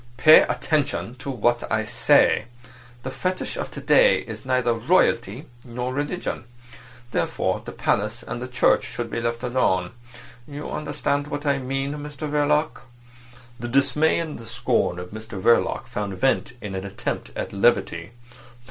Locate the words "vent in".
16.17-16.73